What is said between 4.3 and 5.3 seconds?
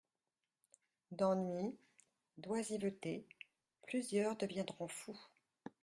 deviendront fous.